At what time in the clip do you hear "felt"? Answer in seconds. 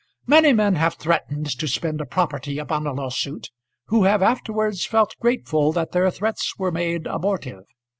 4.83-5.13